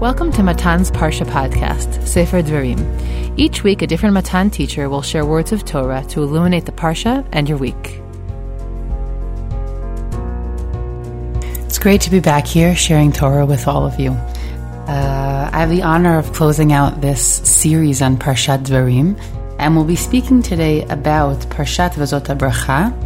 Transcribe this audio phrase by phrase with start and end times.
[0.00, 3.38] Welcome to Matan's Parsha podcast, Sefer Dvarim.
[3.38, 7.28] Each week, a different Matan teacher will share words of Torah to illuminate the Parsha
[7.32, 8.00] and your week.
[11.66, 14.12] It's great to be back here sharing Torah with all of you.
[14.12, 19.20] Uh, I have the honor of closing out this series on Parshat Dvarim,
[19.58, 22.96] and we'll be speaking today about Parshat Vazot Bracha.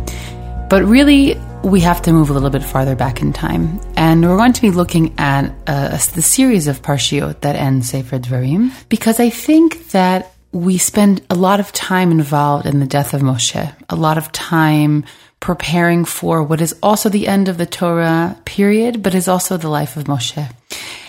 [0.71, 1.35] But really,
[1.65, 3.81] we have to move a little bit farther back in time.
[3.96, 8.18] And we're going to be looking at uh, the series of Parshiot that end Sefer
[8.18, 13.14] Dvarim, because I think that we spend a lot of time involved in the death
[13.14, 15.05] of Moshe, a lot of time
[15.41, 19.69] preparing for what is also the end of the Torah period, but is also the
[19.69, 20.50] life of Moshe.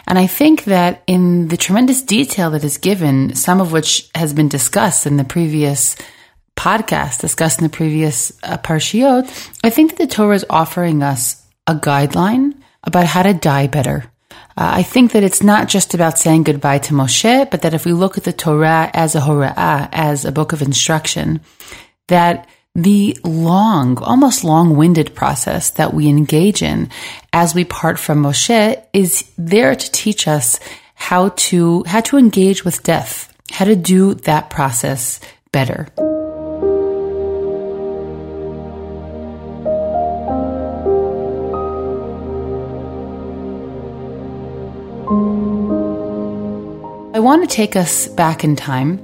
[0.07, 4.33] And I think that in the tremendous detail that is given, some of which has
[4.33, 5.97] been discussed in the previous
[6.55, 11.45] podcast discussed in the previous uh, parshiot, I think that the Torah is offering us
[11.67, 14.05] a guideline about how to die better.
[14.57, 17.85] Uh, I think that it's not just about saying goodbye to Moshe, but that if
[17.85, 21.41] we look at the Torah as a hora'ah, as a book of instruction,
[22.07, 26.89] that the long, almost long-winded process that we engage in
[27.33, 30.59] as we part from Moshe is there to teach us
[30.93, 35.19] how to, how to engage with death, how to do that process
[35.51, 35.87] better.
[47.25, 48.99] Want to take us back in time.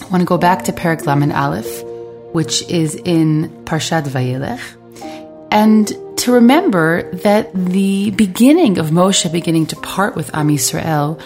[0.00, 1.84] I want to go back to Perak Lamed Aleph,
[2.32, 4.62] which is in Parshat Vayelech,
[5.50, 5.86] and
[6.20, 11.20] to remember that the beginning of Moshe beginning to part with Am Yisrael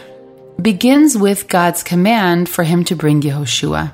[0.61, 3.93] begins with God's command for him to bring Yehoshua.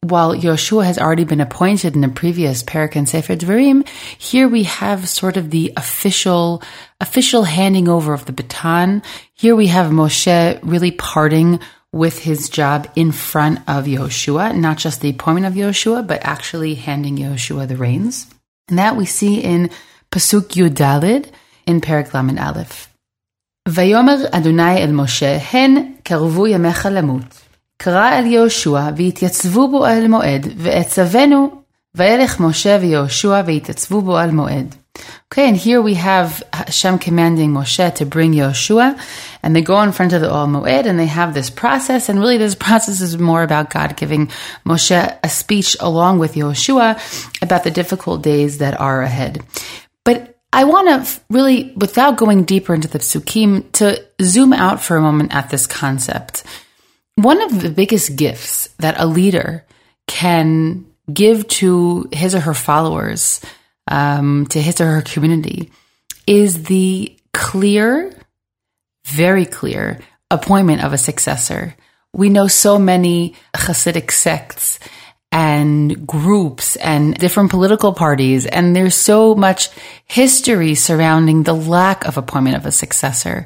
[0.00, 4.62] While Yehoshua has already been appointed in the previous Perak and Sefer Dvarim, here we
[4.62, 6.62] have sort of the official,
[6.99, 9.01] official handing over of the baton.
[9.33, 11.59] Here we have Moshe really parting
[11.91, 16.75] with his job in front of Yehoshua, not just the appointment of Yehoshua, but actually
[16.75, 18.27] handing Yehoshua the reins.
[18.69, 19.69] And that we see in
[20.11, 21.29] Pasuk Yudalid
[21.67, 22.89] in Perak Lamed Aleph.
[23.67, 27.43] Vayomer Adonai el Moshe, hen קרבו ימיך למות.
[27.77, 31.63] קרא אל יהושע, והתייצבו בו על מועד, ואצוונו,
[31.95, 34.75] וילך משה ויהושע, והתייצבו בו על מועד.
[35.32, 38.98] Okay, and here we have Hashem commanding Moshe to bring Yehoshua,
[39.42, 42.18] and they go in front of the Ohel Moed, and they have this process, and
[42.18, 44.28] really this process is more about God giving
[44.64, 49.42] Moshe a speech along with Yehoshua about the difficult days that are ahead.
[50.04, 54.96] But I want to really, without going deeper into the psukim, to zoom out for
[54.96, 56.42] a moment at this concept.
[57.16, 59.66] One of the biggest gifts that a leader
[60.06, 63.40] can give to his or her followers,
[63.88, 65.70] um, to his or her community,
[66.26, 68.12] is the clear,
[69.06, 69.98] very clear
[70.30, 71.74] appointment of a successor.
[72.12, 74.78] We know so many Hasidic sects
[75.30, 78.46] and groups and different political parties.
[78.46, 79.68] And there's so much
[80.06, 83.44] history surrounding the lack of appointment of a successor.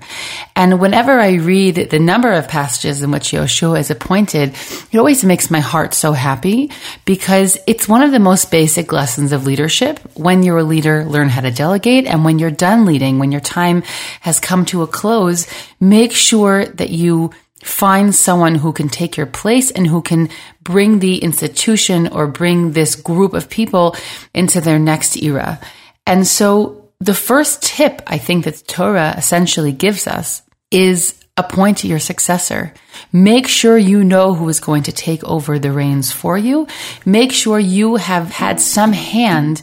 [0.55, 4.55] And whenever I read the number of passages in which Yoshua is appointed,
[4.93, 6.71] it always makes my heart so happy
[7.05, 9.99] because it's one of the most basic lessons of leadership.
[10.15, 12.07] When you're a leader, learn how to delegate.
[12.07, 13.83] And when you're done leading, when your time
[14.21, 15.49] has come to a close,
[15.81, 20.29] make sure that you find someone who can take your place and who can
[20.63, 23.97] bring the institution or bring this group of people
[24.35, 25.61] into their next era.
[26.07, 31.99] And so the first tip I think that Torah essentially gives us is appoint your
[31.99, 32.75] successor.
[33.13, 36.67] Make sure you know who is going to take over the reins for you.
[37.07, 39.63] Make sure you have had some hand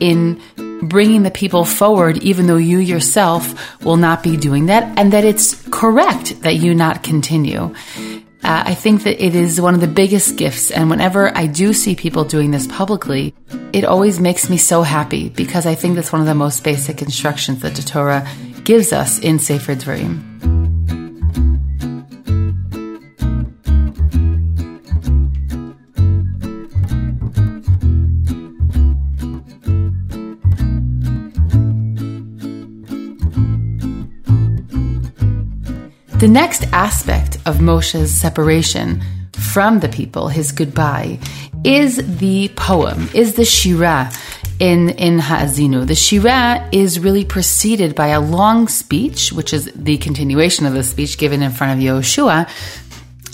[0.00, 0.40] in
[0.82, 5.24] bringing the people forward, even though you yourself will not be doing that, and that
[5.24, 7.74] it's correct that you not continue.
[8.42, 11.72] Uh, I think that it is one of the biggest gifts, and whenever I do
[11.72, 13.34] see people doing this publicly,
[13.72, 17.02] it always makes me so happy because I think that's one of the most basic
[17.02, 18.26] instructions that the Torah
[18.64, 20.69] gives us in Sefer Dvarim.
[36.20, 39.02] The next aspect of Moshe's separation
[39.32, 41.18] from the people, his goodbye,
[41.64, 44.14] is the poem, is the Shirah
[44.58, 45.86] in, in Ha'azinu.
[45.86, 50.82] The Shirah is really preceded by a long speech, which is the continuation of the
[50.82, 52.50] speech given in front of Yehoshua.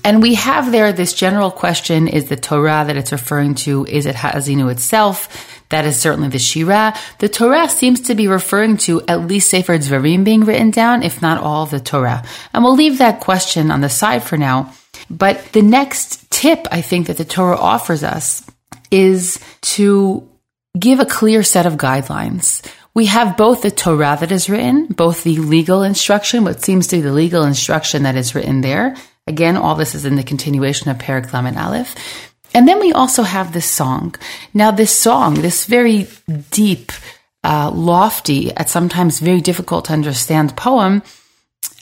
[0.04, 4.06] And we have there this general question, is the Torah that it's referring to, is
[4.06, 5.55] it Ha'azinu itself?
[5.70, 6.94] That is certainly the Shira.
[7.18, 11.20] The Torah seems to be referring to at least Sefer Dvarim being written down, if
[11.20, 12.24] not all the Torah.
[12.52, 14.72] And we'll leave that question on the side for now.
[15.10, 18.44] But the next tip I think that the Torah offers us
[18.90, 20.28] is to
[20.78, 22.64] give a clear set of guidelines.
[22.94, 26.96] We have both the Torah that is written, both the legal instruction, what seems to
[26.96, 28.96] be the legal instruction that is written there.
[29.26, 31.94] Again, all this is in the continuation of Perek Lamed Aleph.
[32.56, 34.14] And then we also have this song.
[34.54, 36.06] Now, this song, this very
[36.52, 36.90] deep,
[37.44, 41.02] uh, lofty, at sometimes very difficult to understand poem,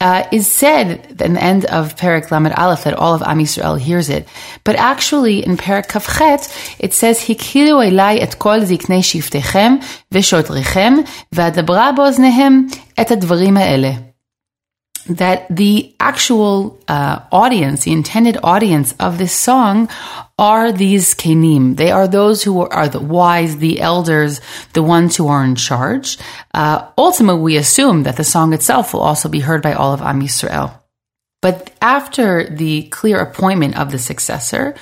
[0.01, 3.79] uh, is said at the end of Perek Lamed Aleph that all of Am Yisrael
[3.79, 4.27] hears it.
[4.65, 6.43] But actually, in Perek Kafchet,
[6.81, 9.81] it says, Hikiru elai et kol ziknei shiftechem
[10.11, 14.14] v'shotrechem v'adabra boznehem et advarim ha'ele
[15.07, 19.89] that the actual uh, audience, the intended audience of this song,
[20.39, 21.77] are these kenim.
[21.77, 24.41] They are those who are the wise, the elders,
[24.73, 26.19] the ones who are in charge.
[26.53, 30.03] Uh, ultimately, we assume that the song itself will also be heard by all of
[30.03, 30.81] Am Yisrael.
[31.43, 34.75] But after the clear appointment of the successor,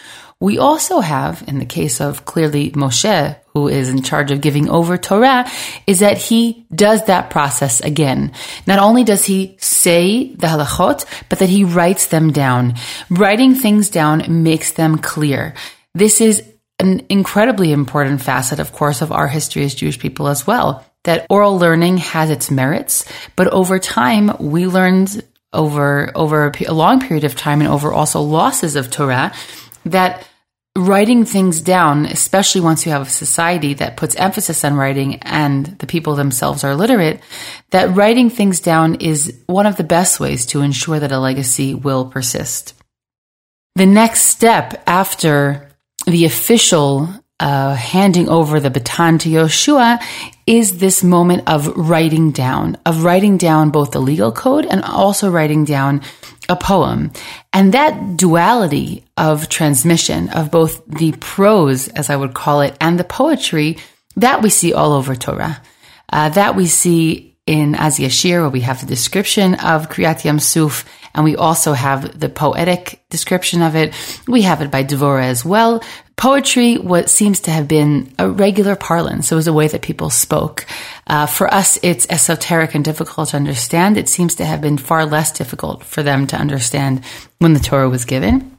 [0.43, 4.69] we also have, in the case of clearly Moshe, who is in charge of giving
[4.69, 5.49] over Torah,
[5.87, 8.33] is that he does that process again.
[8.67, 12.75] Not only does he say the halachot, but that he writes them down.
[13.09, 15.55] Writing things down makes them clear.
[15.95, 16.43] This is
[16.81, 20.85] an incredibly important facet, of course, of our history as Jewish people as well.
[21.05, 23.05] That oral learning has its merits,
[23.37, 25.23] but over time we learned
[25.53, 29.33] over over a long period of time and over also losses of Torah
[29.85, 30.27] that
[30.77, 35.67] writing things down, especially once you have a society that puts emphasis on writing and
[35.79, 37.21] the people themselves are literate,
[37.71, 41.75] that writing things down is one of the best ways to ensure that a legacy
[41.75, 42.75] will persist.
[43.75, 45.71] The next step after
[46.07, 50.01] the official uh, handing over the baton to Yoshua
[50.47, 55.29] is this moment of writing down, of writing down both the legal code and also
[55.29, 56.03] writing down
[56.49, 57.11] a poem.
[57.53, 62.97] And that duality of transmission of both the prose, as I would call it, and
[62.97, 63.79] the poetry,
[64.15, 65.61] that we see all over Torah.
[66.09, 70.39] Uh, that we see in Az Yashir, where we have the description of Kriyat Yam
[70.39, 70.85] Suf,
[71.15, 73.95] and we also have the poetic description of it.
[74.27, 75.83] We have it by Dvorah as well.
[76.17, 80.11] Poetry, what seems to have been a regular parlance, it was a way that people
[80.11, 80.67] spoke.
[81.07, 83.97] Uh, for us, it's esoteric and difficult to understand.
[83.97, 87.03] It seems to have been far less difficult for them to understand
[87.39, 88.53] when the Torah was given.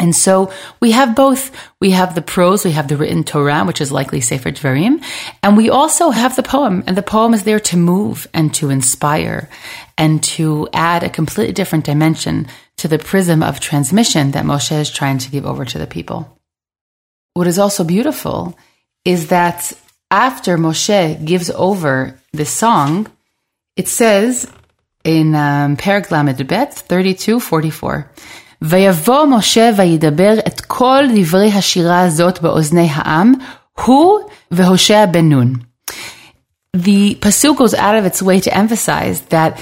[0.00, 0.50] And so
[0.80, 1.54] we have both.
[1.78, 5.04] We have the prose, we have the written Torah, which is likely Sefer Dvarim,
[5.42, 6.82] and we also have the poem.
[6.86, 9.50] And the poem is there to move and to inspire
[9.98, 12.48] and to add a completely different dimension
[12.78, 16.39] to the prism of transmission that Moshe is trying to give over to the people
[17.33, 18.55] What is also beautiful
[19.03, 19.73] is that
[20.09, 23.07] after Moshe gives over the song,
[23.75, 24.47] it says
[25.03, 27.85] in um, Perek Lamed Bet 32:44,
[28.61, 33.33] ויבוא משה וידבר את כל דברי השירה הזאת באוזני העם,
[33.85, 34.19] הוא
[34.51, 35.53] והושע בן נון.
[36.75, 39.59] The pasuk goes out of its way to emphasize that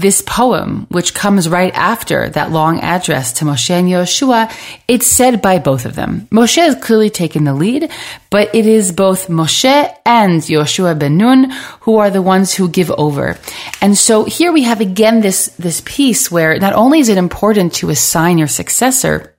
[0.00, 4.52] this poem, which comes right after that long address to Moshe and Yoshua,
[4.88, 6.28] it's said by both of them.
[6.30, 7.90] Moshe has clearly taken the lead,
[8.30, 11.50] but it is both Moshe and Yoshua ben Nun
[11.80, 13.38] who are the ones who give over.
[13.80, 17.74] And so here we have again this, this piece where not only is it important
[17.74, 19.34] to assign your successor,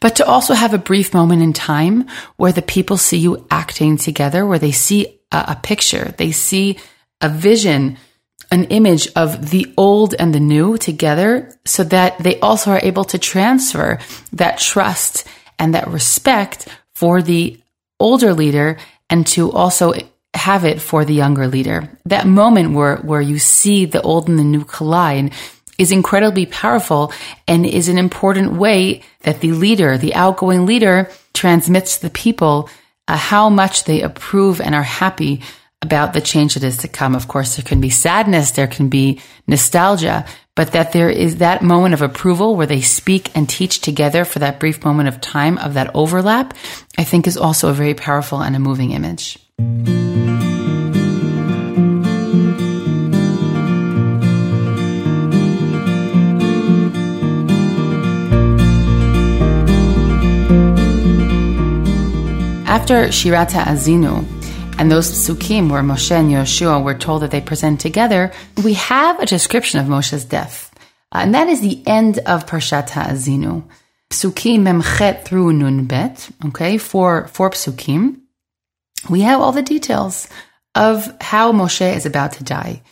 [0.00, 3.96] but to also have a brief moment in time where the people see you acting
[3.96, 6.78] together, where they see a, a picture, they see
[7.20, 7.96] a vision,
[8.50, 13.04] an image of the old and the new together so that they also are able
[13.04, 13.98] to transfer
[14.32, 15.26] that trust
[15.58, 17.60] and that respect for the
[18.00, 18.78] older leader
[19.10, 19.92] and to also
[20.34, 21.90] have it for the younger leader.
[22.06, 25.32] That moment where, where you see the old and the new collide
[25.78, 27.12] is incredibly powerful
[27.46, 32.68] and is an important way that the leader, the outgoing leader, transmits to the people
[33.06, 35.40] uh, how much they approve and are happy
[35.82, 37.14] about the change that is to come.
[37.14, 40.24] Of course, there can be sadness, there can be nostalgia,
[40.56, 44.40] but that there is that moment of approval where they speak and teach together for
[44.40, 46.54] that brief moment of time of that overlap,
[46.96, 49.38] I think is also a very powerful and a moving image.
[62.66, 64.37] After Shirat Ha'azinu,
[64.78, 68.32] and those psukim where Moshe and Yoshua were told that they present together,
[68.62, 70.72] we have a description of Moshe's death.
[71.12, 73.64] Uh, and that is the end of Parshat Ha'azinu.
[74.10, 78.20] Psukim memchet through nun bet, okay, four, four psukim.
[79.10, 80.28] we have all the details
[80.74, 82.82] of how Moshe is about to die.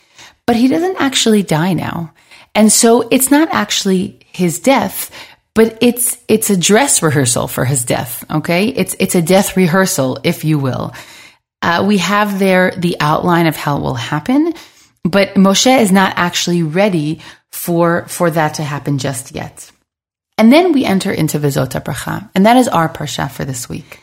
[0.45, 2.13] But he doesn't actually die now.
[2.53, 5.11] And so it's not actually his death,
[5.53, 8.23] but it's it's a dress rehearsal for his death.
[8.29, 10.93] Okay, it's it's a death rehearsal, if you will.
[11.61, 14.53] Uh, we have there the outline of how it will happen,
[15.03, 17.21] but Moshe is not actually ready
[17.51, 19.71] for for that to happen just yet.
[20.37, 23.99] And then we enter into Vizot Bracha, and that is our parsha for this week.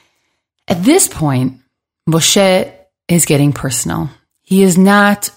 [0.67, 1.61] At this point,
[2.09, 2.73] Moshe
[3.07, 4.11] is getting personal.
[4.43, 5.31] He is not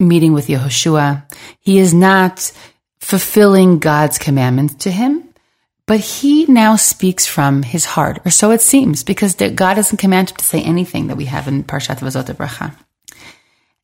[0.00, 1.24] meeting with Yehoshua.
[1.60, 2.52] He is not
[3.00, 5.23] fulfilling God's commandments to him,
[5.86, 10.30] but he now speaks from his heart, or so it seems, because God doesn't command
[10.30, 12.74] him to say anything that we have in Parshat Vazot Bracha.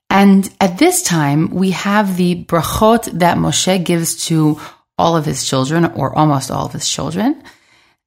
[0.09, 4.61] And at this time, we have the brachot that Moshe gives to
[4.99, 7.43] all of his children, or almost all of his children.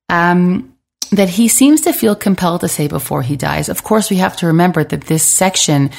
[0.09, 0.72] Um,
[1.15, 3.69] that he seems to feel compelled to say before he dies.
[3.69, 5.91] Of course, we have to remember that this section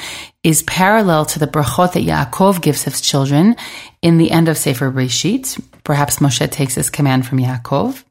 [0.43, 3.55] is parallel to the brachot that Yaakov gives his children
[4.01, 5.61] in the end of Sefer Breshit.
[5.83, 8.03] Perhaps Moshe takes this command from Yaakov.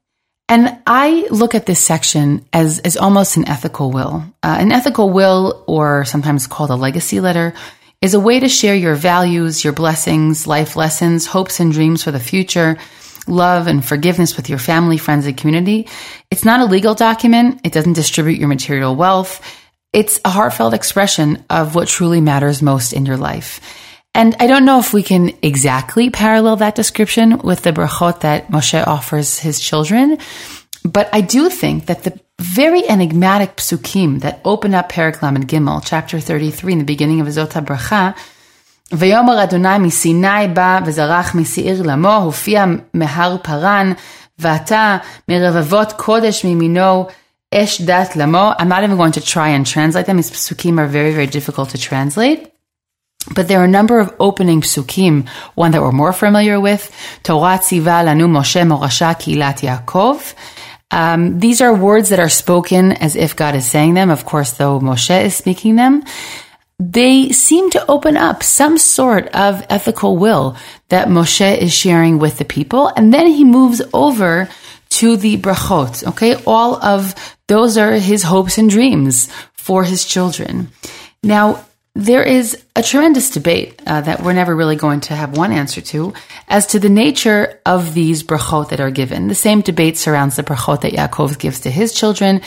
[0.49, 4.25] And I look at this section as, as almost an ethical will.
[4.43, 7.55] Uh, an ethical will, or sometimes called a legacy letter,
[8.03, 12.11] is a way to share your values, your blessings, life lessons, hopes and dreams for
[12.11, 12.77] the future,
[13.29, 15.89] love and forgiveness with your family, friends, and community.
[16.31, 17.61] It's not a legal document.
[17.65, 19.41] It doesn't distribute your material wealth.
[19.93, 23.61] It's a heartfelt expression of what truly matters most in your life.
[24.15, 28.49] And I don't know if we can exactly parallel that description with the brachot that
[28.49, 30.19] Moshe offers his children,
[30.85, 35.83] but I do think that the very enigmatic psukim that open up Perek Lamed Gimel,
[35.85, 38.17] chapter 33, in the beginning of Zot HaBracha,
[38.92, 43.94] ויאמר אדוני מסיני בא וזרח משעיר למו, הופיע מהר פרן,
[44.40, 44.98] ועתה
[45.30, 47.08] מרבבות קודש מימינו
[47.56, 48.52] אש דת למו.
[48.60, 50.18] I'm not even going to try and translate them.
[50.18, 52.52] These psukim are very, very difficult to translate.
[53.36, 56.84] But there are a number of opening psukim, one that we're more familiar with,
[57.24, 60.34] Torah tziva lanu Moshe morasha kilat Yaakov.
[60.90, 64.10] Um, these are words that are spoken as if God is saying them.
[64.10, 66.04] Of course, though Moshe is speaking them
[66.79, 70.57] they seem to open up some sort of ethical will
[70.89, 72.89] that Moshe is sharing with the people.
[72.89, 74.49] And then he moves over
[74.91, 76.07] to the brachot.
[76.09, 76.37] Okay.
[76.47, 77.15] All of
[77.47, 80.69] those are his hopes and dreams for his children.
[81.23, 81.65] Now,
[81.97, 85.81] there is a tremendous debate uh, that we're never really going to have one answer
[85.81, 86.13] to
[86.49, 89.29] as to the nature of these brachot that are given.
[89.29, 92.41] The same debate surrounds the brachot that Yaakov gives to his children.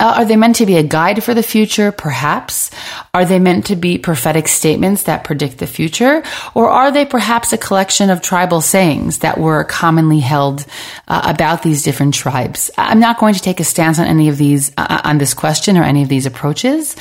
[0.00, 1.92] Uh, are they meant to be a guide for the future?
[1.92, 2.70] Perhaps.
[3.12, 6.22] Are they meant to be prophetic statements that predict the future?
[6.54, 10.64] Or are they perhaps a collection of tribal sayings that were commonly held
[11.06, 12.70] uh, about these different tribes?
[12.78, 15.34] I'm not going to take a stance on any of these, uh, uh, on this
[15.34, 16.96] question or any of these approaches.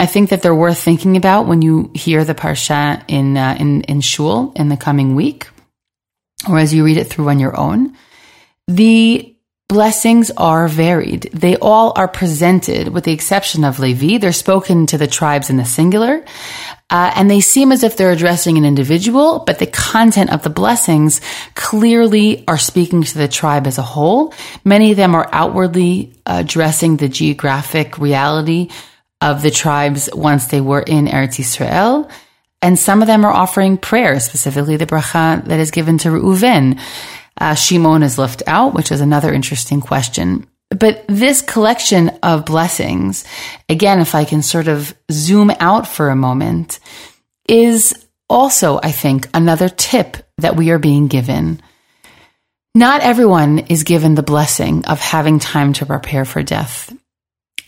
[0.00, 3.82] I think that they're worth thinking about when you hear the parsha in, uh, in,
[3.82, 5.46] in shul in the coming week
[6.48, 7.96] or as you read it through on your own.
[8.68, 9.35] The
[9.68, 11.22] blessings are varied.
[11.32, 14.18] They all are presented, with the exception of Levi.
[14.18, 16.24] They're spoken to the tribes in the singular.
[16.88, 20.50] Uh, and they seem as if they're addressing an individual, but the content of the
[20.50, 21.20] blessings
[21.54, 24.32] clearly are speaking to the tribe as a whole.
[24.64, 28.70] Many of them are outwardly addressing the geographic reality
[29.20, 32.08] of the tribes once they were in Eretz Israel.
[32.62, 36.80] And some of them are offering prayers, specifically the bracha that is given to Reuven.
[37.38, 40.46] Uh, Shimon is left out, which is another interesting question.
[40.70, 43.24] But this collection of blessings,
[43.68, 46.80] again, if I can sort of zoom out for a moment,
[47.48, 47.94] is
[48.28, 51.62] also, I think, another tip that we are being given.
[52.74, 56.92] Not everyone is given the blessing of having time to prepare for death.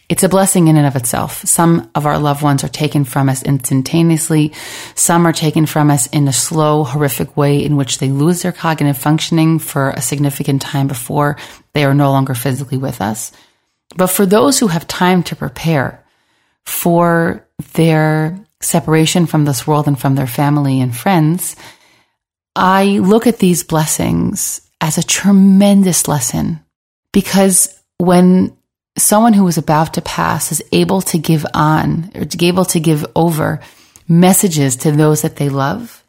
[0.09, 1.45] It's a blessing in and of itself.
[1.45, 4.53] Some of our loved ones are taken from us instantaneously.
[4.95, 8.53] Some are taken from us in a slow, horrific way in which they lose their
[8.53, 11.37] cognitive functioning for a significant time before
[11.75, 13.33] they are no longer physically with us.
[13.97, 16.03] But for those who have time to prepare
[16.65, 21.55] for their separation from this world and from their family and friends,
[22.57, 26.61] I look at these blessings as a tremendous lesson
[27.13, 28.58] because when
[28.99, 33.07] someone who is about to pass is able to give on or able to give
[33.15, 33.61] over
[34.07, 36.05] messages to those that they love,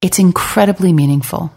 [0.00, 1.52] it's incredibly meaningful.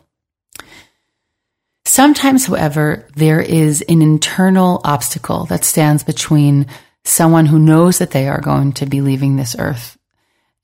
[1.86, 6.68] Sometimes, however, there is an internal obstacle that stands between
[7.04, 9.98] someone who knows that they are going to be leaving this earth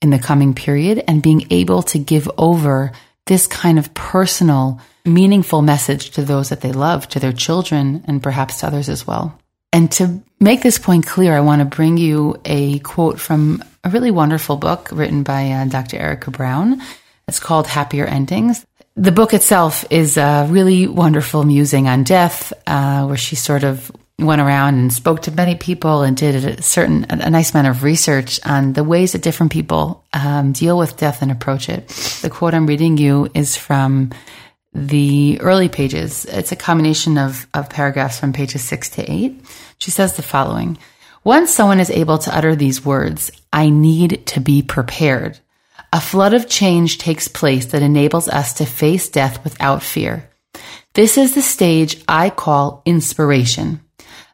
[0.00, 2.92] in the coming period and being able to give over
[3.26, 8.22] this kind of personal, meaningful message to those that they love, to their children, and
[8.22, 9.38] perhaps to others as well.
[9.72, 13.90] And to make this point clear, I want to bring you a quote from a
[13.90, 15.98] really wonderful book written by uh, Dr.
[15.98, 16.80] Erica Brown.
[17.26, 18.64] It's called Happier Endings.
[18.96, 23.92] The book itself is a really wonderful musing on death, uh, where she sort of
[24.18, 27.84] went around and spoke to many people and did a certain a nice amount of
[27.84, 31.86] research on the ways that different people um, deal with death and approach it.
[32.22, 34.10] The quote I'm reading you is from
[34.86, 36.24] the early pages.
[36.24, 39.44] It's a combination of, of paragraphs from pages six to eight.
[39.78, 40.78] She says the following.
[41.24, 45.38] Once someone is able to utter these words, I need to be prepared.
[45.92, 50.30] A flood of change takes place that enables us to face death without fear.
[50.94, 53.80] This is the stage I call inspiration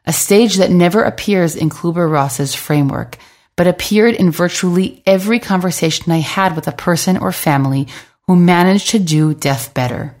[0.07, 3.17] a stage that never appears in Kübler Ross's framework,
[3.55, 7.87] but appeared in virtually every conversation I had with a person or family
[8.27, 10.15] who managed to do death better.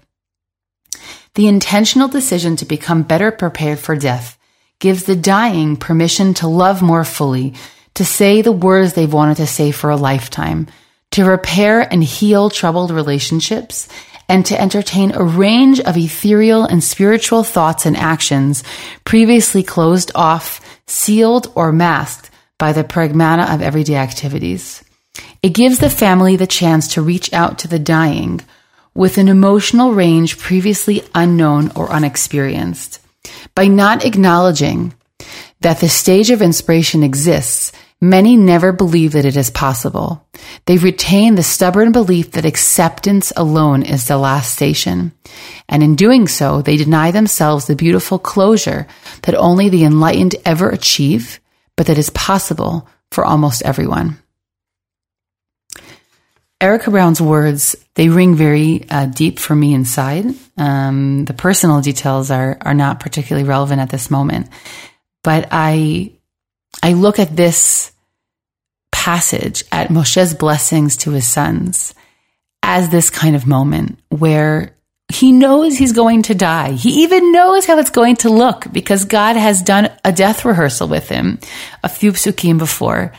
[1.35, 4.37] The intentional decision to become better prepared for death
[4.79, 7.53] gives the dying permission to love more fully,
[7.95, 10.67] to say the words they've wanted to say for a lifetime,
[11.11, 13.89] to repair and heal troubled relationships,
[14.29, 18.63] and to entertain a range of ethereal and spiritual thoughts and actions
[19.03, 24.83] previously closed off, sealed, or masked by the pragmata of everyday activities.
[25.43, 28.41] It gives the family the chance to reach out to the dying
[28.95, 32.99] with an emotional range previously unknown or unexperienced.
[33.53, 34.93] By not acknowledging
[35.61, 37.71] that the stage of inspiration exists
[38.01, 40.27] Many never believe that it is possible.
[40.65, 45.13] They retain the stubborn belief that acceptance alone is the last station.
[45.69, 48.85] And in doing so, they deny themselves the beautiful closure
[49.23, 51.39] that only the enlightened ever achieve,
[51.77, 54.19] but that is possible for almost everyone.
[56.61, 60.25] Erica Brown's words, they ring very uh, deep for me inside.
[60.57, 64.49] Um, the personal details are, are not particularly relevant at this moment,
[65.23, 66.13] but I
[66.81, 67.91] I look at this
[68.91, 71.93] passage at Moshe's blessings to his sons
[72.63, 74.75] as this kind of moment where
[75.09, 76.71] he knows he's going to die.
[76.71, 80.87] He even knows how it's going to look because God has done a death rehearsal
[80.87, 81.39] with him
[81.83, 83.13] a few psukim before.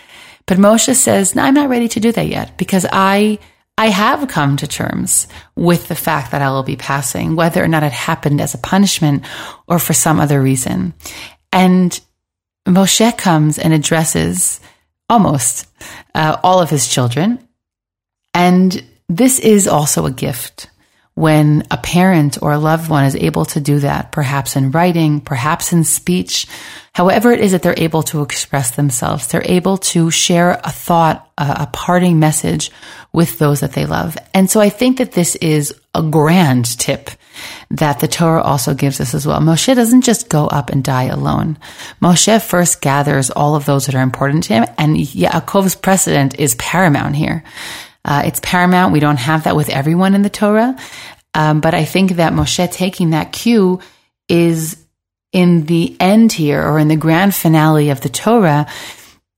[0.47, 3.39] But Moshe says, no, I'm not ready to do that yet because I,
[3.77, 7.69] I have come to terms with the fact that I will be passing, whether or
[7.69, 9.25] not it happened as a punishment
[9.67, 10.95] or for some other reason.
[11.53, 11.99] And
[12.67, 14.61] Moshe comes and addresses
[15.09, 15.67] almost
[16.15, 17.39] uh, all of his children.
[18.35, 20.69] And this is also a gift
[21.17, 25.19] when a parent or a loved one is able to do that, perhaps in writing,
[25.19, 26.47] perhaps in speech,
[26.93, 31.27] however it is that they're able to express themselves, they're able to share a thought,
[31.39, 32.71] a, a parting message
[33.15, 34.19] with those that they love.
[34.35, 37.09] And so I think that this is a grand tip
[37.71, 39.41] that the Torah also gives us as well.
[39.41, 41.57] Moshe doesn't just go up and die alone.
[42.03, 46.55] Moshe first gathers all of those that are important to him, and Yaakov's precedent is
[46.57, 47.43] paramount here.
[48.07, 48.93] Uh, it's paramount.
[48.93, 50.79] We don't have that with everyone in the Torah,
[51.35, 53.81] um, but I think that Moshe taking that cue
[54.29, 54.83] is
[55.33, 58.69] in the end here, or in the grand finale of the Torah,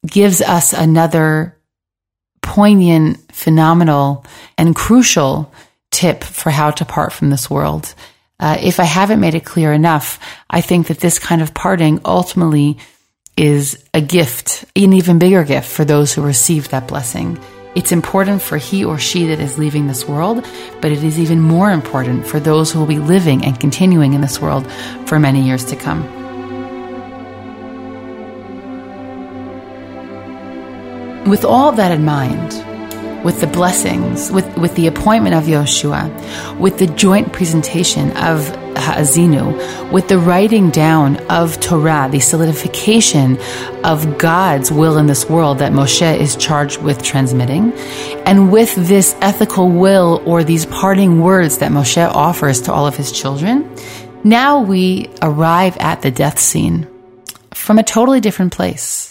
[0.07, 1.57] gives us another
[2.43, 4.25] poignant, phenomenal,
[4.59, 5.53] and crucial
[5.91, 7.95] tip for how to part from this world.
[8.39, 12.01] Uh, if I haven't made it clear enough, I think that this kind of parting
[12.05, 12.79] ultimately
[13.37, 17.39] is a gift, an even bigger gift for those who receive that blessing.
[17.79, 20.45] It's important for he or she that is leaving this world,
[20.81, 24.21] but it is even more important for those who will be living and continuing in
[24.21, 24.69] this world
[25.07, 26.03] for many years to come.
[31.31, 32.51] With all that in mind,
[33.29, 39.93] with the blessings, with, with the appointment of Yoshua, with the joint presentation of Ha'azinu,
[39.93, 43.37] with the writing down of Torah, the solidification
[43.85, 47.75] of God's will in this world that Moshe is charged with transmitting,
[48.25, 52.97] and with this ethical will or these parting words that Moshe offers to all of
[52.97, 53.71] his children,
[54.25, 56.89] now we arrive at the death scene
[57.53, 59.08] from a totally different place.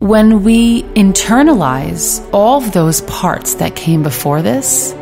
[0.00, 4.94] When we internalize all of those parts that came before this,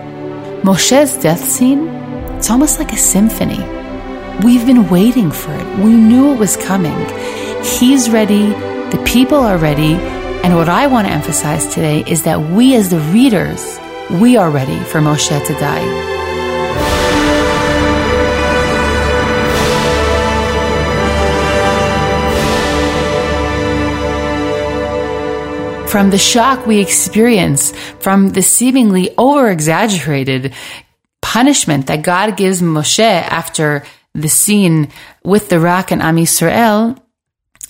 [0.64, 1.86] Moshe's death scene,
[2.34, 3.60] it's almost like a symphony.
[4.44, 5.78] We've been waiting for it.
[5.78, 6.98] We knew it was coming.
[7.62, 8.48] He's ready,
[8.90, 9.94] the people are ready,
[10.42, 13.78] and what I want to emphasize today is that we as the readers,
[14.20, 16.27] we are ready for Moshe to die.
[25.88, 30.52] From the shock we experience from the seemingly over exaggerated
[31.22, 34.90] punishment that God gives Moshe after the scene
[35.24, 37.00] with the rock and Am Yisrael,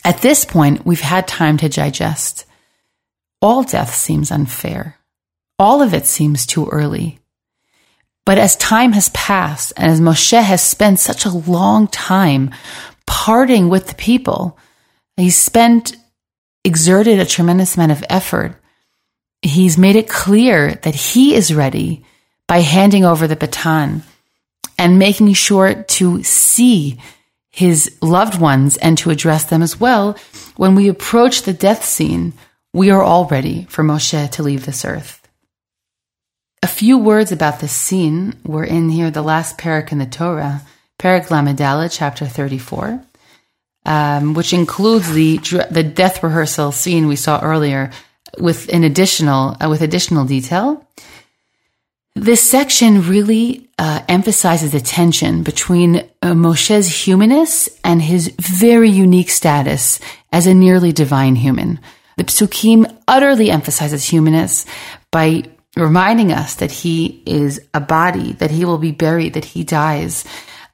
[0.04, 2.44] At this point, we've had time to digest.
[3.40, 4.96] All death seems unfair.
[5.58, 7.20] All of it seems too early.
[8.26, 12.50] But as time has passed and as Moshe has spent such a long time
[13.06, 14.58] parting with the people,
[15.16, 15.96] he spent,
[16.64, 18.54] exerted a tremendous amount of effort.
[19.42, 22.04] He's made it clear that he is ready
[22.46, 24.02] by handing over the baton
[24.78, 26.98] and making sure to see
[27.50, 30.16] his loved ones and to address them as well.
[30.56, 32.32] When we approach the death scene,
[32.72, 35.26] we are all ready for Moshe to leave this earth.
[36.62, 40.62] A few words about this scene were in here, the last parak in the Torah,
[40.98, 43.00] Parak Lamedala, chapter 34,
[43.88, 45.38] um, which includes the,
[45.70, 47.90] the death rehearsal scene we saw earlier
[48.38, 50.86] with an additional, uh, with additional detail.
[52.14, 59.30] This section really uh, emphasizes the tension between uh, Moshe's humanness and his very unique
[59.30, 60.00] status
[60.32, 61.80] as a nearly divine human.
[62.18, 64.66] The psukim utterly emphasizes humanness
[65.10, 65.44] by
[65.76, 70.26] reminding us that he is a body, that he will be buried, that he dies.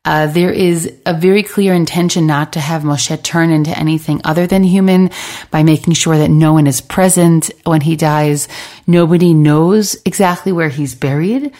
[0.04, 4.46] Uh, there is a very clear intention not to have Moshe turn into anything other
[4.46, 5.10] than human
[5.50, 8.46] by making sure that no one is present when he dies.
[8.86, 11.52] Nobody knows exactly where he's buried.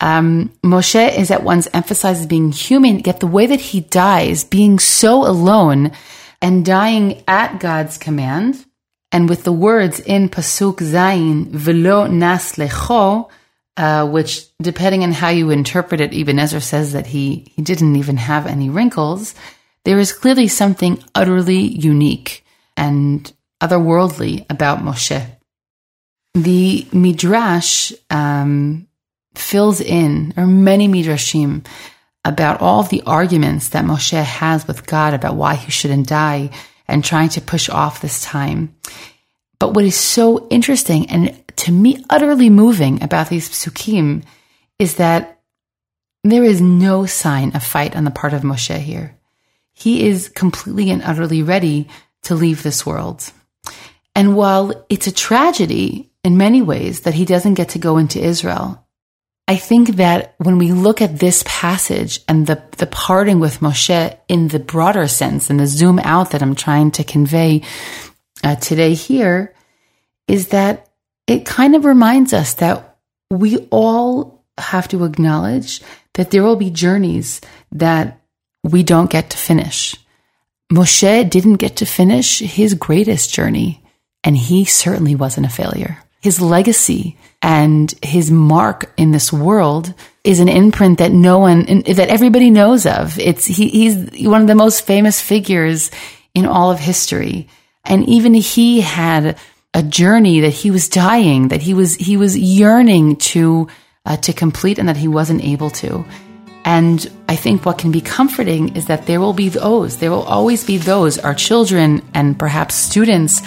[0.00, 4.42] Um, Moshe is at once emphasized as being human, yet the way that he dies,
[4.42, 5.92] being so alone
[6.40, 8.64] and dying at God's command,
[9.12, 13.30] and with the words in Pasuk Zayin, Velo Nas Lecho,
[13.76, 17.96] uh, which, depending on how you interpret it, Ibn Ezra says that he, he didn't
[17.96, 19.34] even have any wrinkles.
[19.84, 22.44] There is clearly something utterly unique
[22.76, 25.26] and otherworldly about Moshe.
[26.34, 28.88] The Midrash um,
[29.34, 31.66] fills in, or many Midrashim,
[32.24, 36.50] about all of the arguments that Moshe has with God about why he shouldn't die
[36.86, 38.74] and trying to push off this time.
[39.58, 44.24] But what is so interesting and to me utterly moving about these psukim
[44.78, 45.40] is that
[46.24, 49.16] there is no sign of fight on the part of Moshe here.
[49.72, 51.88] He is completely and utterly ready
[52.22, 53.32] to leave this world.
[54.14, 58.22] And while it's a tragedy in many ways that he doesn't get to go into
[58.22, 58.86] Israel,
[59.48, 64.16] I think that when we look at this passage and the, the parting with Moshe
[64.28, 67.62] in the broader sense and the zoom out that I'm trying to convey
[68.44, 69.54] uh, today here
[70.28, 70.88] is that
[71.26, 72.98] it kind of reminds us that
[73.30, 75.80] we all have to acknowledge
[76.14, 77.40] that there will be journeys
[77.72, 78.20] that
[78.62, 79.96] we don't get to finish.
[80.72, 83.82] Moshe didn't get to finish his greatest journey,
[84.24, 85.98] and he certainly wasn't a failure.
[86.20, 92.08] His legacy and his mark in this world is an imprint that no one, that
[92.08, 93.18] everybody knows of.
[93.18, 95.90] It's, he, he's one of the most famous figures
[96.34, 97.48] in all of history.
[97.84, 99.36] And even he had
[99.74, 103.68] a journey that he was dying, that he was he was yearning to
[104.04, 106.04] uh, to complete, and that he wasn't able to.
[106.64, 110.22] And I think what can be comforting is that there will be those, there will
[110.22, 113.42] always be those, our children and perhaps students,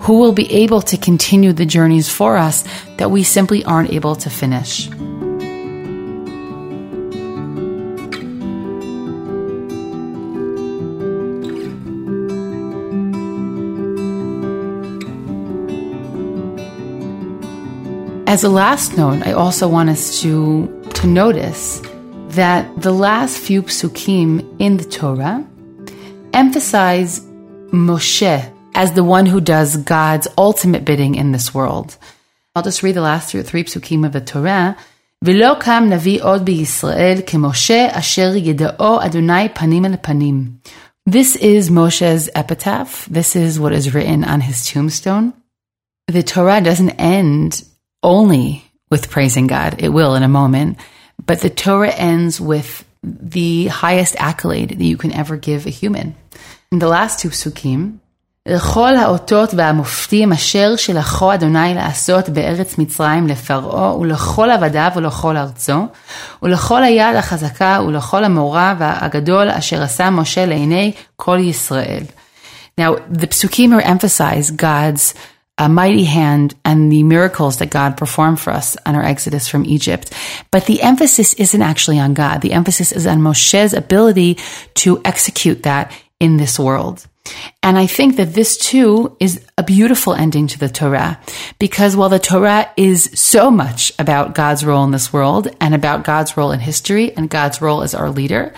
[0.00, 2.64] who will be able to continue the journeys for us
[2.98, 4.88] that we simply aren't able to finish.
[18.29, 21.81] As a last note, I also want us to, to notice
[22.29, 25.45] that the last few psukim in the Torah
[26.33, 27.21] emphasize
[27.71, 31.97] Moshe as the one who does God's ultimate bidding in this world.
[32.55, 34.75] I'll just read the last three psukim of the Torah.
[35.23, 40.51] ולא קם נביא עוד בישראל כמשה אשר ידעו אדוני פנים אל פנים.
[41.09, 43.07] This is Moshe's epitaph.
[43.09, 45.33] This is what is written on his tombstone.
[46.07, 47.63] The Torah doesn't end
[48.03, 49.81] only with praising God.
[49.81, 50.77] It will in a moment.
[51.25, 56.15] But the Torah ends with the highest accolade that you can ever give a human.
[56.71, 57.99] In the last two psukim,
[58.47, 65.87] לכל האותות והמופתים אשר שלחו אדוני לעשות בארץ מצרים לפרעה ולכל עבדיו ולכל ארצו
[66.43, 72.03] ולכל היד החזקה ולכל המורה והגדול אשר עשה משה לעיני כל ישראל.
[72.79, 75.13] Now the psukim are emphasize God's
[75.58, 79.66] a mighty hand and the miracles that God performed for us on our exodus from
[79.66, 80.12] Egypt.
[80.50, 82.40] But the emphasis isn't actually on God.
[82.40, 84.38] The emphasis is on Moshe's ability
[84.76, 87.06] to execute that in this world.
[87.62, 91.20] And I think that this too is a beautiful ending to the Torah
[91.58, 96.04] because while the Torah is so much about God's role in this world and about
[96.04, 98.54] God's role in history and God's role as our leader,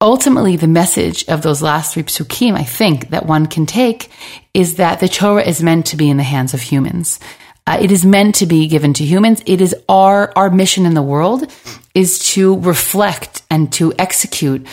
[0.00, 4.10] ultimately the message of those last three psukim, I think, that one can take
[4.54, 7.18] is that the Torah is meant to be in the hands of humans.
[7.66, 9.42] Uh, it is meant to be given to humans.
[9.44, 11.52] It is our, our mission in the world
[11.94, 14.66] is to reflect and to execute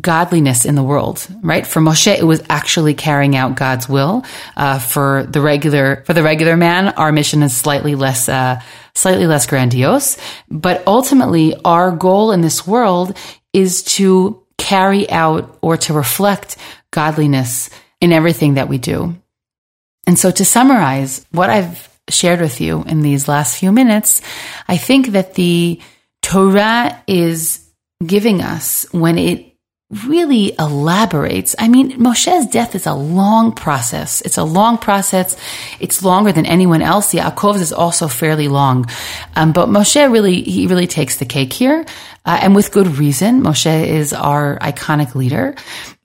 [0.00, 1.66] godliness in the world, right?
[1.66, 4.24] For Moshe, it was actually carrying out God's will.
[4.56, 8.60] Uh, for the regular, for the regular man, our mission is slightly less, uh,
[8.94, 10.18] slightly less grandiose.
[10.50, 13.16] But ultimately, our goal in this world
[13.52, 16.56] is to carry out or to reflect
[16.90, 19.16] godliness in everything that we do.
[20.06, 24.22] And so to summarize what I've shared with you in these last few minutes,
[24.66, 25.80] I think that the
[26.22, 27.64] Torah is
[28.04, 29.54] giving us when it
[29.90, 31.56] really elaborates.
[31.58, 34.20] I mean, Moshe's death is a long process.
[34.20, 35.34] It's a long process.
[35.80, 37.14] It's longer than anyone else.
[37.14, 38.86] Yaakov's is also fairly long.
[39.34, 41.86] Um, but Moshe really, he really takes the cake here.
[42.26, 43.42] Uh, and with good reason.
[43.42, 45.54] Moshe is our iconic leader.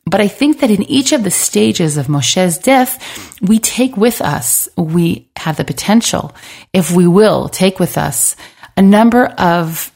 [0.05, 4.21] But I think that in each of the stages of Moshe's death, we take with
[4.21, 6.35] us, we have the potential,
[6.71, 8.35] if we will, take with us
[8.75, 9.92] a number of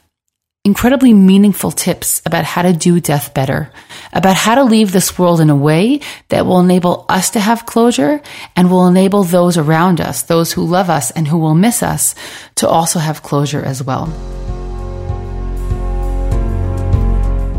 [0.67, 3.71] incredibly meaningful tips about how to do death better,
[4.11, 7.65] about how to leave this world in a way that will enable us to have
[7.65, 8.21] closure
[8.53, 12.15] and will enable those around us, those who love us and who will miss us,
[12.55, 14.07] to also have closure as well.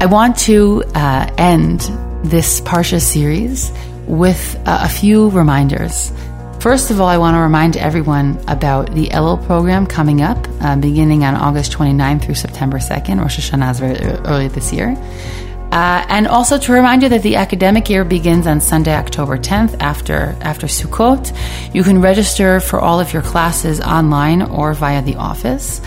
[0.02, 1.80] I want to uh, end
[2.24, 3.72] this Parsha series
[4.06, 6.12] with uh, a few reminders.
[6.60, 10.74] First of all, I want to remind everyone about the Elul program coming up, uh,
[10.74, 13.20] beginning on August 29th through September 2nd.
[13.20, 14.96] Rosh Hashanah is very early this year.
[15.70, 19.76] Uh, and also to remind you that the academic year begins on Sunday, October 10th
[19.80, 21.32] after, after Sukkot.
[21.72, 25.80] You can register for all of your classes online or via the office.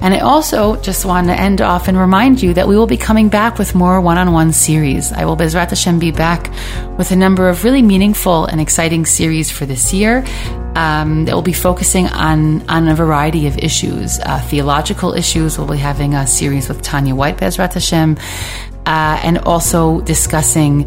[0.00, 2.96] And I also just want to end off and remind you that we will be
[2.96, 5.12] coming back with more one-on-one series.
[5.12, 6.50] I will Bezrat Hashem be back
[6.96, 10.24] with a number of really meaningful and exciting series for this year.
[10.76, 15.58] Um, that will be focusing on on a variety of issues, uh, theological issues.
[15.58, 18.16] We'll be having a series with Tanya White Bezrat Hashem,
[18.86, 20.86] uh, and also discussing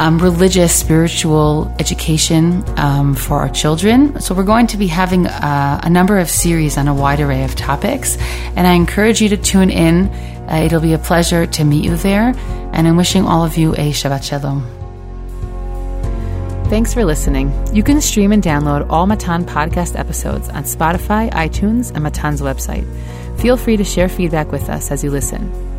[0.00, 4.18] um, religious, spiritual education um, for our children.
[4.20, 7.44] So, we're going to be having uh, a number of series on a wide array
[7.44, 8.16] of topics,
[8.56, 10.08] and I encourage you to tune in.
[10.48, 12.32] Uh, it'll be a pleasure to meet you there,
[12.72, 14.66] and I'm wishing all of you a Shabbat Shalom.
[16.70, 17.52] Thanks for listening.
[17.74, 22.86] You can stream and download all Matan podcast episodes on Spotify, iTunes, and Matan's website.
[23.38, 25.69] Feel free to share feedback with us as you listen.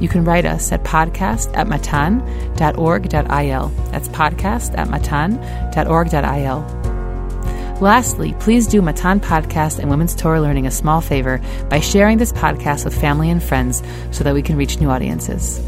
[0.00, 3.68] You can write us at podcast at matan.org.il.
[3.90, 6.86] That's podcast at matan.org.il.
[7.80, 12.32] Lastly, please do Matan Podcast and Women's Torah Learning a small favor by sharing this
[12.32, 13.82] podcast with family and friends
[14.12, 15.60] so that we can reach new audiences.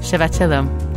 [0.00, 0.95] Shabbat Shalom.